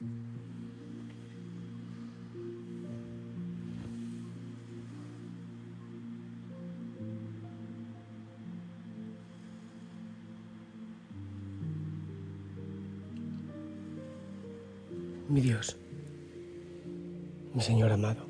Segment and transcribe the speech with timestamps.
[0.00, 0.10] Mi
[15.40, 15.76] Dios,
[17.52, 18.24] mi Señor amado,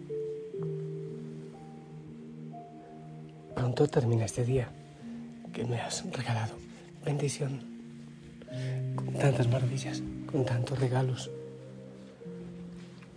[3.54, 4.70] pronto termina este día
[5.52, 6.54] que me has regalado.
[7.04, 7.60] Bendición,
[8.96, 11.30] con tantas maravillas, con tantos regalos,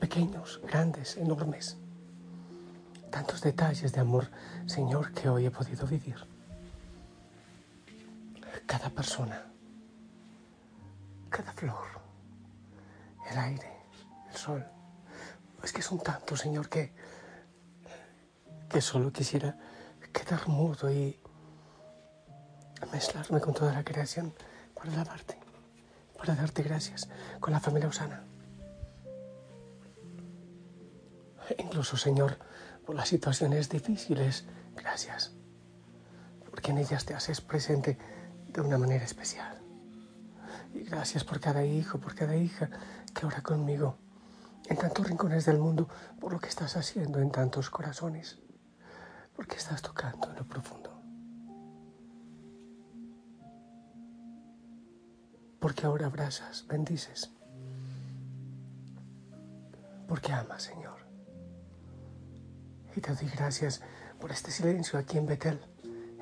[0.01, 1.77] pequeños, grandes, enormes,
[3.11, 4.29] tantos detalles de amor,
[4.65, 6.17] Señor, que hoy he podido vivir.
[8.65, 9.45] Cada persona,
[11.29, 11.87] cada flor,
[13.29, 13.71] el aire,
[14.31, 14.65] el sol.
[15.63, 16.91] Es que son tantos, Señor, que,
[18.69, 19.55] que solo quisiera
[20.11, 21.19] quedar mudo y
[22.91, 24.33] mezclarme con toda la creación
[24.73, 25.37] para alabarte,
[26.17, 27.07] para darte gracias
[27.39, 28.23] con la familia Osana.
[31.57, 32.37] Incluso, Señor,
[32.85, 35.33] por las situaciones difíciles, gracias,
[36.49, 37.97] porque en ellas te haces presente
[38.47, 39.61] de una manera especial.
[40.73, 42.69] Y gracias por cada hijo, por cada hija
[43.13, 43.97] que ora conmigo
[44.69, 48.39] en tantos rincones del mundo, por lo que estás haciendo en tantos corazones,
[49.35, 50.97] porque estás tocando en lo profundo.
[55.59, 57.31] Porque ahora abrazas, bendices,
[60.07, 61.00] porque amas, Señor.
[62.95, 63.81] Y te doy gracias
[64.19, 65.59] por este silencio aquí en Betel,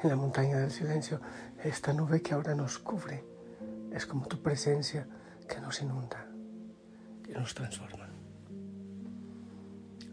[0.02, 1.20] en la montaña del silencio,
[1.64, 3.24] esta nube que ahora nos cubre.
[3.92, 5.08] Es como tu presencia
[5.48, 6.30] que nos inunda
[7.30, 8.10] que nos transforman.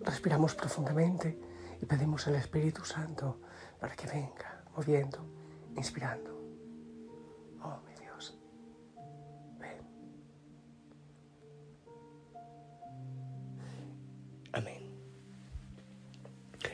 [0.05, 1.39] Respiramos profundamente
[1.81, 3.41] y pedimos al Espíritu Santo
[3.81, 5.25] para que venga moviendo,
[5.77, 6.36] inspirando.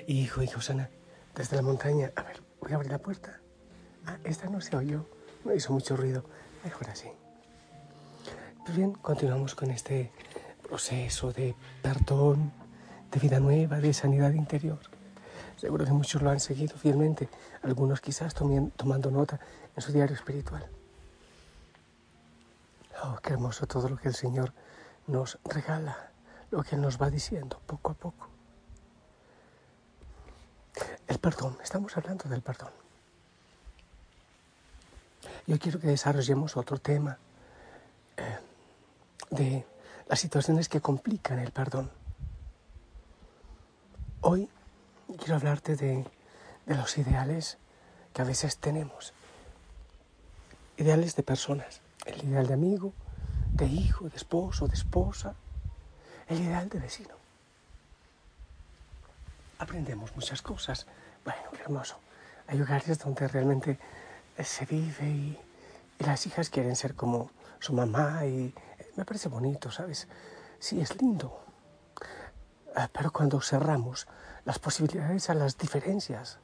[0.07, 0.91] Hijo y Josana,
[1.35, 3.41] desde la montaña, a ver, voy a abrir la puerta.
[4.07, 5.07] Ah, esta no se oyó,
[5.45, 6.25] no hizo mucho ruido,
[6.65, 7.09] mejor así.
[8.65, 10.13] Pues bien, continuamos con este
[10.63, 12.53] proceso de perdón,
[13.11, 14.81] de vida nueva, de sanidad interior.
[15.57, 17.29] Seguro que muchos lo han seguido fielmente,
[17.63, 19.39] algunos quizás tomando nota
[19.77, 20.67] en su diario espiritual.
[23.05, 24.53] Oh, qué hermoso todo lo que el Señor
[25.07, 26.11] nos regala,
[26.51, 28.29] lo que Él nos va diciendo poco a poco.
[31.23, 32.73] Perdón, estamos hablando del perdón.
[35.47, 37.17] Yo quiero que desarrollemos otro tema
[38.17, 38.39] eh,
[39.31, 39.65] de
[40.09, 41.93] las situaciones que complican el perdón.
[44.23, 44.49] Hoy
[45.17, 46.05] quiero hablarte de,
[46.67, 47.57] los ideales
[48.13, 49.13] que a veces tenemos.
[50.77, 51.83] Ideales de personas.
[52.05, 52.93] El ideal de amigo,
[53.53, 55.37] de hijo, de esposo, de esposa.
[56.27, 57.15] El ideal de vecino.
[59.61, 60.89] Aprendemos muchas cosas.
[61.25, 61.99] Bueno, hermoso.
[62.47, 63.79] Hay hogares donde realmente
[64.43, 65.39] se vive y,
[65.99, 68.55] y las hijas quieren ser como su mamá y
[68.97, 70.09] me parece bonito, ¿sabes?
[70.59, 71.41] Sí, es lindo.
[72.75, 74.07] Ah, pero cuando cerramos
[74.45, 76.39] las posibilidades a las diferencias,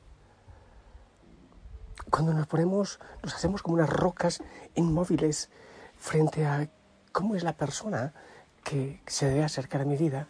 [2.10, 4.42] cuando nos ponemos, nos hacemos como unas rocas
[4.74, 5.50] inmóviles
[5.98, 6.68] frente a
[7.12, 8.12] cómo es la persona
[8.64, 10.28] que se debe acercar a mi vida,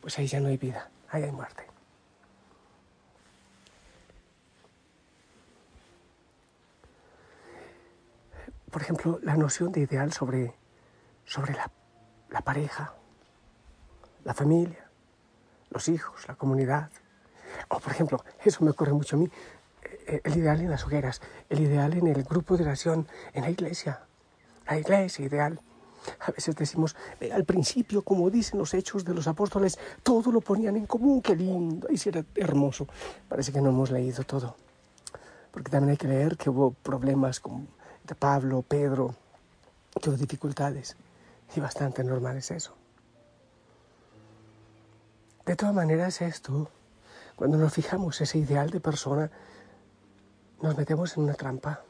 [0.00, 1.73] pues ahí ya no hay vida, ahí hay muerte.
[8.74, 10.52] Por ejemplo, la noción de ideal sobre
[11.24, 12.92] sobre la, pareja,
[14.24, 14.90] la familia,
[15.70, 16.90] los hijos, la comunidad.
[17.68, 19.30] O, por ejemplo, eso me ocurre mucho a mí,
[20.08, 23.50] eh, el ideal en las hogueras, el ideal en el grupo de oración, en la
[23.50, 24.00] iglesia,
[24.66, 25.60] la iglesia ideal.
[26.18, 30.40] A veces decimos, eh, al principio, como dicen los hechos de los apóstoles, todo lo
[30.40, 32.88] ponían en común, qué lindo, y si era hermoso.
[33.28, 34.56] Parece que no hemos leído todo.
[35.52, 37.68] Porque también hay que leer que hubo problemas con,
[38.04, 39.14] de Pablo, Pedro,
[39.94, 40.96] hubo dificultades.
[41.56, 42.74] Y bastante normal es eso.
[45.46, 46.68] De todas maneras, esto,
[47.36, 49.30] cuando nos fijamos ese ideal de persona,
[50.62, 51.80] nos metemos en una trampa.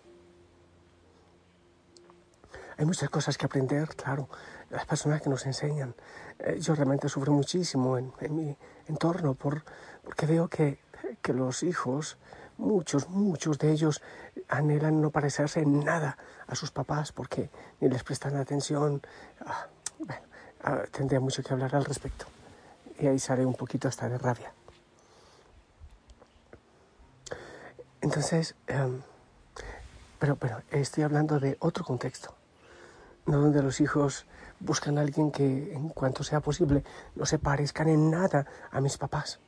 [2.77, 4.29] hay muchas cosas que aprender, claro,
[4.71, 5.95] las personas que nos enseñan.
[6.41, 8.57] Eh, yo realmente sufro muchísimo en, mi
[8.89, 9.63] entorno por,
[10.03, 10.81] porque veo que,
[11.23, 12.19] que los hijos,
[12.59, 14.03] muchos, muchos de ellos
[14.49, 19.03] anhelan no parecerse en nada a sus papás porque ni les prestan atención.
[19.45, 19.67] Ah,
[20.63, 22.27] ah, tendría mucho que hablar al respecto.
[22.99, 24.53] Y ahí sale un poquito hasta de rabia.
[28.01, 29.01] Entonces, em,
[30.19, 32.35] pero, pero estoy hablando de otro contexto,
[33.27, 34.27] no donde los hijos
[34.61, 36.85] buscan a alguien que en cuanto sea posible
[37.15, 39.41] no se parezcan en nada a mis papás,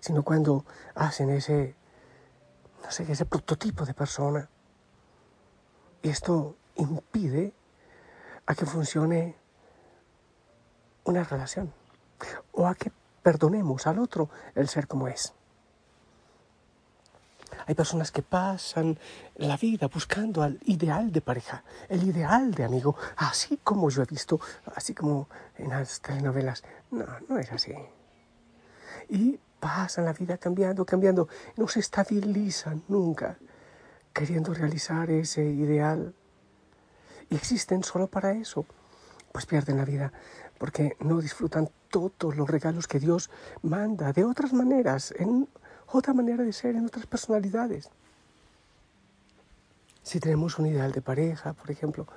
[0.00, 1.74] sino cuando hacen ese,
[2.82, 4.48] no sé, ese prototipo de persona.
[6.02, 7.52] Y esto impide
[8.46, 9.36] a que funcione
[11.04, 11.72] una relación
[12.52, 12.92] o a que
[13.22, 15.34] perdonemos al otro el ser como es.
[17.66, 18.98] Hay personas que pasan
[19.36, 24.06] la vida buscando al ideal de pareja, el ideal de amigo, así como yo he
[24.06, 24.40] visto,
[24.74, 26.64] así como en las telenovelas.
[26.90, 27.72] No, no es así.
[29.08, 33.38] Y pasan la vida cambiando, cambiando, no se estabilizan nunca,
[34.12, 36.12] queriendo realizar ese ideal.
[37.30, 38.66] Y existen solo para eso.
[39.30, 40.12] Pues pierden la vida
[40.58, 43.30] porque no disfrutan todos los regalos que Dios
[43.62, 45.48] manda de otras maneras, en
[45.86, 47.88] otra manera de ser, en otras personalidades.
[50.02, 52.08] Si tenemos un ideal de pareja, por ejemplo,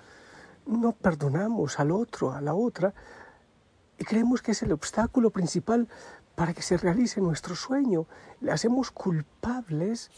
[0.65, 2.91] no perdonamos al otro, a la otra,
[3.99, 5.87] y creemos que es el obstáculo principal
[6.35, 8.05] para que se realice nuestro sueño.
[8.41, 10.11] Le hacemos culpables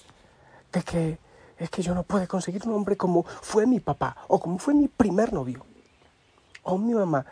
[0.72, 1.20] de que
[1.58, 4.74] es que yo no puedo conseguir un hombre como fue mi papá, o como fue
[4.74, 5.66] mi primer novio,
[6.64, 7.26] o mi mamá,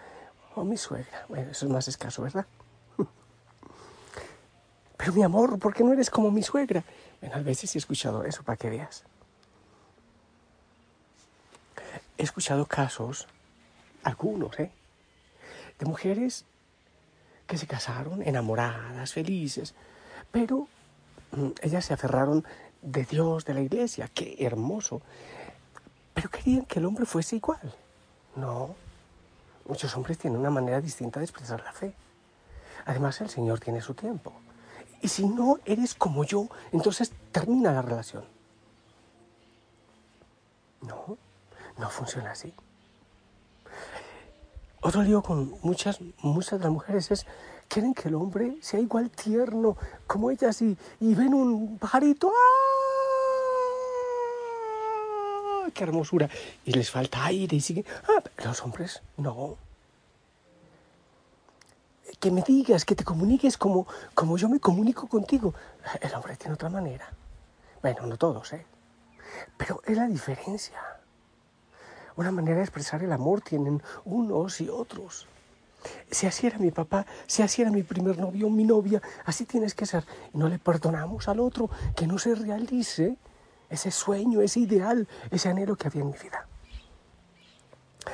[0.56, 1.26] o mi suegra.
[1.28, 2.46] Bueno, eso es más escaso, ¿verdad?
[4.98, 6.84] Pero mi amor, ¿por qué no eres como mi suegra?
[7.22, 9.04] Bueno, a veces he escuchado eso para que veas.
[12.18, 13.28] He escuchado casos,
[14.04, 14.72] algunos, ¿eh?
[15.78, 16.46] De mujeres
[17.48, 19.76] que se casaron enamoradas, felices,
[20.32, 20.68] pero
[21.32, 22.46] mm, ellas se aferraron
[22.82, 25.02] de Dios, de la iglesia, qué hermoso.
[26.14, 27.74] Pero querían que el hombre fuese igual.
[28.36, 28.76] No,
[29.68, 31.94] muchos hombres tienen una manera distinta de expresar la fe.
[32.86, 34.34] Además, el Señor tiene su tiempo.
[35.02, 38.26] Y si no eres como yo, entonces termina la relación.
[40.82, 41.18] No,
[41.78, 42.54] no funciona así.
[44.86, 47.26] Otro lío con muchas, muchas de las mujeres es,
[47.68, 52.34] quieren que el hombre sea igual tierno como ellas y, ven un pajarito, ¡ah!
[55.74, 56.30] ¡Qué hermosura!
[56.66, 58.22] Y les falta aire y siguen, ¡ah!
[58.44, 59.58] Los hombres, no
[62.20, 65.56] que me digas, que te comuniques como, como yo me comunico contigo.
[66.00, 67.12] El hombre tiene otra manera.
[67.82, 68.64] Bueno, no todos, ¿eh?
[69.58, 70.95] Pero es la diferencia.
[72.16, 75.28] Una manera de expresar el amor tienen unos y otros.
[76.10, 79.76] Si así era mi papá, si así era mi primer novio, mi novia, así tienes
[79.76, 80.04] que ser.
[80.34, 83.18] Y no le perdonamos al otro que no se realice
[83.70, 86.48] ese sueño, ese ideal, ese anhelo que había en mi vida.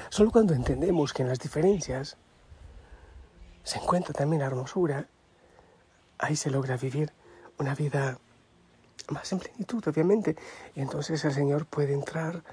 [0.10, 2.18] Solo cuando entendemos que en las diferencias
[3.64, 5.08] se encuentra también la hermosura,
[6.18, 7.12] ahí se logra vivir
[7.58, 8.18] una vida
[9.10, 10.36] más en plenitud, obviamente.
[10.76, 12.44] Y entonces el Señor puede entrar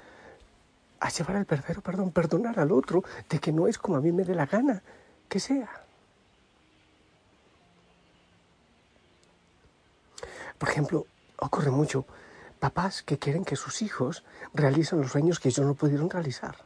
[0.99, 4.11] a llevar al verdadero perdón, perdonar al otro de que no es como a mí
[4.11, 4.81] me dé la gana
[5.27, 5.69] que sea.
[10.57, 11.05] Por ejemplo,
[11.37, 12.05] ocurre mucho
[12.59, 16.57] papás que quieren que sus hijos realicen los sueños que ellos no pudieron realizar.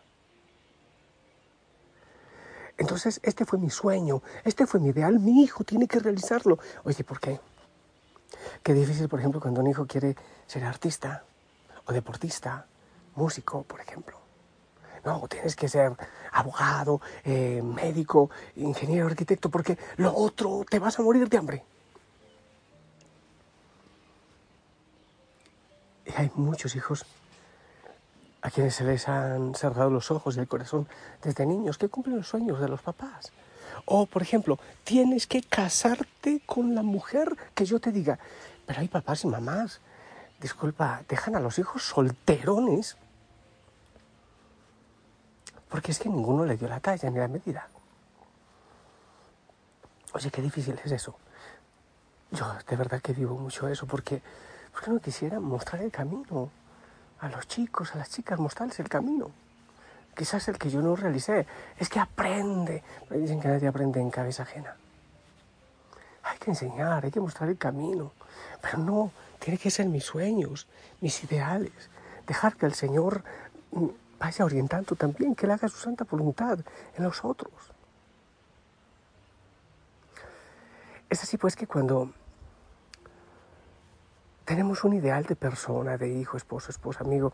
[2.78, 6.58] Entonces, este fue mi sueño, este fue mi ideal, mi hijo tiene que realizarlo.
[6.84, 7.40] Oye, ¿por qué?
[8.64, 10.16] Qué difícil, por ejemplo, cuando un hijo quiere
[10.48, 11.24] ser artista
[11.86, 12.66] o deportista,
[13.16, 14.23] músico, por ejemplo.
[15.06, 15.94] No, tienes que ser
[16.32, 21.64] abogado, eh, médico, ingeniero, arquitecto, porque lo otro te vas a morir de hambre.
[26.06, 27.06] Y hay muchos hijos
[28.42, 30.88] a quienes se les han cerrado los ojos y el corazón
[31.22, 33.32] desde niños, que cumplen los sueños de los papás.
[33.86, 38.20] O, por ejemplo, tienes que casarte con la mujer que yo te diga.
[38.66, 39.82] Pero hay papás y mamás,
[40.40, 42.98] disculpa, dejan a los hijos solterones
[45.74, 47.68] porque es que ninguno le dio la talla ni la medida.
[50.14, 51.16] Oye, qué difícil es eso.
[52.30, 54.22] Yo de verdad que vivo mucho eso porque,
[54.72, 56.52] porque no quisiera mostrar el camino
[57.22, 59.32] a los chicos, a las chicas, mostrarles el camino.
[60.16, 61.48] Quizás el que yo no realicé.
[61.80, 62.84] Es que aprende.
[63.10, 64.76] Me dicen que nadie aprende en cabeza ajena.
[66.22, 68.12] Hay que enseñar, hay que mostrar el camino.
[68.62, 70.68] Pero no, tiene que ser mis sueños,
[71.02, 71.90] mis ideales.
[72.28, 73.24] Dejar que el Señor
[74.24, 76.58] vaya orientando también, que Él haga su santa voluntad
[76.96, 77.52] en nosotros.
[81.10, 82.14] Es así pues que cuando
[84.46, 87.34] tenemos un ideal de persona, de hijo, esposo, esposa, amigo,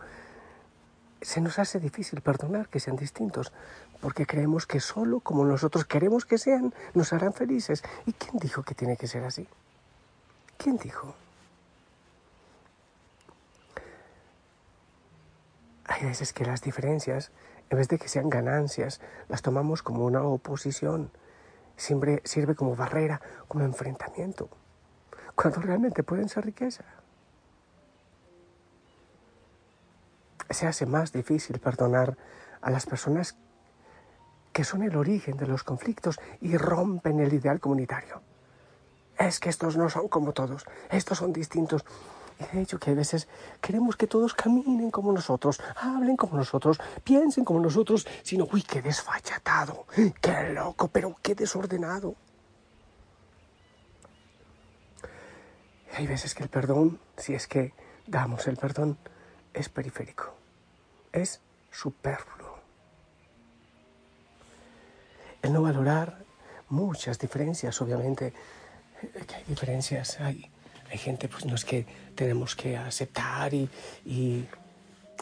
[1.22, 3.53] se nos hace difícil perdonar que sean distintos,
[4.01, 7.84] porque creemos que solo como nosotros queremos que sean, nos harán felices.
[8.08, 9.48] ¿Y quién dijo que tiene que ser así?
[10.58, 11.13] ¿Quién dijo?
[16.00, 17.32] Hay veces que las diferencias,
[17.70, 21.12] en vez de que sean ganancias, las tomamos como una oposición.
[21.75, 24.50] Siempre sirve como barrera, como enfrentamiento,
[25.36, 26.86] cuando realmente pueden ser riqueza.
[30.50, 32.18] Se hace más difícil perdonar
[32.62, 33.36] a las personas
[34.53, 38.22] que son el origen de los conflictos y rompen el ideal comunitario.
[39.18, 41.84] Es que estos no son como todos, estos son distintos.
[42.39, 43.27] Y de hecho que a veces
[43.62, 48.81] queremos que todos caminen como nosotros, hablen como nosotros, piensen como nosotros, sino, uy, qué
[48.81, 49.86] desfachatado,
[50.22, 52.15] qué loco, pero qué desordenado.
[56.00, 57.74] hay veces que el perdón, si es que
[58.08, 58.98] damos el perdón,
[59.53, 60.34] es periférico,
[61.12, 61.41] es
[61.72, 62.58] superfluo.
[65.41, 66.24] El no valorar
[66.69, 68.34] muchas diferencias, obviamente,
[69.01, 70.50] eh, que hay diferencias, hay
[70.91, 73.69] hay gente, pues no es que tenemos que aceptar y,
[74.05, 74.48] y,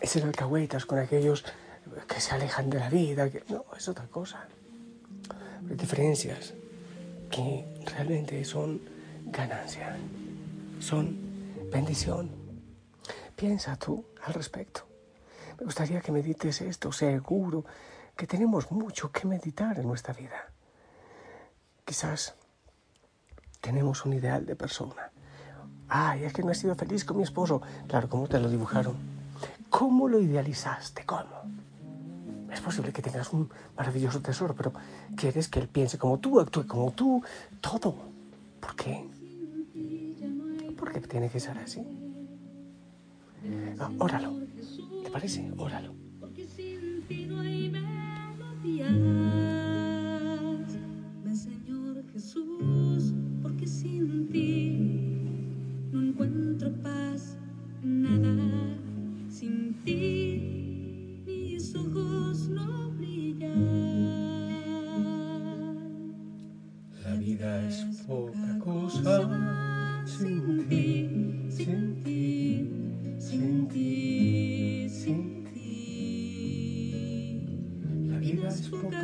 [0.04, 1.44] ser alcahuetas con aquellos
[2.08, 3.30] que se alejan de la vida.
[3.50, 4.48] No, es otra cosa.
[5.70, 6.54] Hay diferencias
[7.30, 8.80] que realmente son
[9.26, 9.98] ganancia,
[10.80, 11.18] son
[11.72, 12.30] bendición.
[13.36, 14.88] Piensa tú al respecto.
[15.60, 17.66] Me gustaría que medites esto, seguro
[18.16, 20.52] que tenemos mucho que meditar en nuestra vida.
[21.84, 22.36] Quizás
[23.60, 25.12] tenemos un ideal de persona
[25.90, 27.62] Ay, es que no he sido feliz con mi esposo.
[27.88, 28.96] Claro, ¿cómo te lo dibujaron?
[29.70, 31.06] ¿Cómo lo idealizaste?
[31.06, 31.24] ¿Cómo?
[32.52, 34.74] Es posible que tengas un maravilloso tesoro, pero
[35.16, 37.22] quieres que él piense como tú, actúe como tú,
[37.62, 37.96] todo.
[38.60, 39.08] ¿Por qué?
[40.78, 41.82] ¿Por qué tiene que ser así?
[43.80, 44.34] Ah, óralo.
[45.04, 45.52] ¿Te parece?
[45.58, 45.94] Óralo.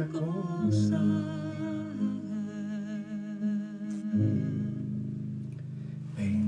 [0.08, 1.02] Cosa.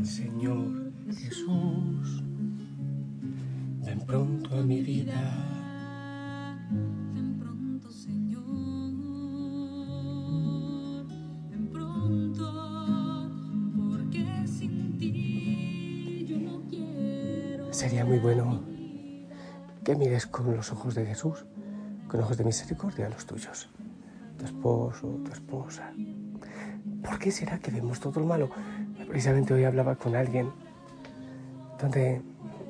[0.06, 2.24] Señor Jesús,
[3.84, 5.16] ven pronto a mi vida.
[7.14, 8.94] Ven pronto, Señor,
[11.50, 13.32] ven pronto,
[13.76, 17.74] porque sin ti yo no quiero.
[17.74, 18.62] Sería muy bueno
[19.84, 21.46] que mires con los ojos de Jesús,
[22.16, 23.70] con ojos de misericordia los tuyos,
[24.38, 25.92] tu esposo, tu esposa.
[27.04, 28.50] ¿Por qué será que vemos todo lo malo?
[29.10, 30.50] Precisamente hoy hablaba con alguien
[31.78, 32.22] donde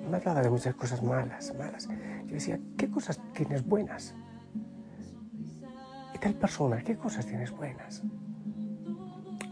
[0.09, 1.87] me hablaba de muchas cosas malas, malas.
[2.25, 4.15] Yo decía, ¿qué cosas tienes buenas?
[6.15, 6.77] ¿Y tal persona?
[6.77, 8.01] ¿Qué cosas tienes buenas?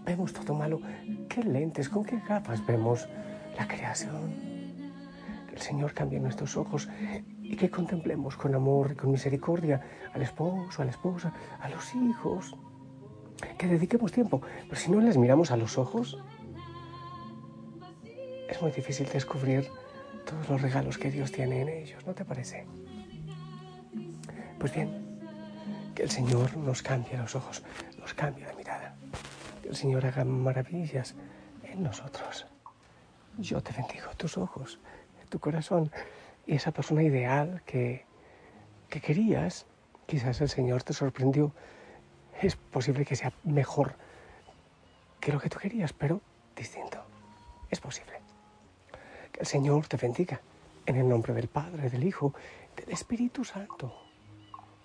[0.05, 0.81] Vemos todo malo.
[1.29, 3.07] ¿Qué lentes, con qué gafas vemos
[3.55, 4.33] la creación?
[5.53, 6.89] El Señor cambie nuestros ojos
[7.53, 9.79] y que contemplemos con amor y con misericordia
[10.11, 12.55] al esposo, a la esposa, a los hijos.
[13.59, 14.41] Que dediquemos tiempo.
[14.67, 16.17] Pero si no les miramos a los ojos,
[18.49, 19.67] es muy difícil descubrir
[20.25, 22.65] todos los regalos que Dios tiene en ellos, ¿no te parece?
[24.57, 25.19] Pues bien,
[25.93, 27.61] que el Señor nos cambie los ojos,
[27.99, 28.95] nos cambie la mirada,
[29.61, 31.13] que el Señor haga maravillas
[31.63, 32.47] en nosotros.
[33.37, 34.79] Yo te bendigo tus ojos,
[35.29, 35.91] tu corazón
[36.47, 38.05] esa persona ideal que,
[38.89, 39.65] que querías,
[40.05, 41.53] quizás el Señor te sorprendió.
[42.41, 43.95] Es posible que sea mejor
[45.19, 46.21] que lo que tú querías, pero
[46.55, 47.03] distinto.
[47.69, 48.13] Es posible.
[49.31, 50.41] Que el Señor te bendiga.
[50.85, 52.33] En el nombre del Padre, del Hijo,
[52.75, 53.95] del Espíritu Santo.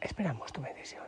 [0.01, 1.07] Esperamos tu bendición.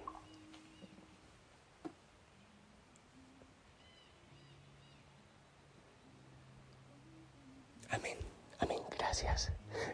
[7.90, 8.19] Amén.
[8.59, 8.80] Amén.
[8.99, 9.52] Gracias.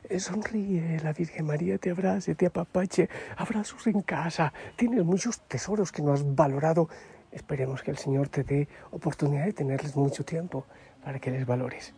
[0.09, 4.52] Eh, sonríe, la Virgen María te abrace, te apapache, abrazos en casa.
[4.76, 6.88] Tienes muchos tesoros que no has valorado.
[7.33, 10.66] Esperemos que el Señor te dé oportunidad de tenerles mucho tiempo
[11.04, 11.95] para que les valores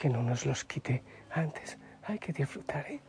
[0.00, 1.76] que no nos los quite antes.
[2.04, 3.00] Hay que disfrutar, ¿eh?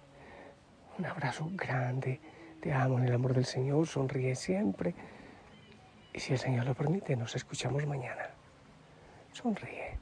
[0.97, 2.19] Un abrazo grande.
[2.59, 3.87] Te amo en el amor del Señor.
[3.87, 4.93] Sonríe siempre.
[6.13, 8.29] Y si el Señor lo permite, nos escuchamos mañana.
[9.31, 9.97] Sonríe.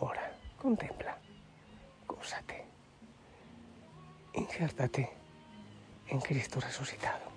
[0.00, 0.32] Ora.
[0.56, 1.18] Contempla.
[2.06, 2.65] Gózate.
[4.36, 5.10] Injértate
[6.08, 7.35] en Cristo resucitado.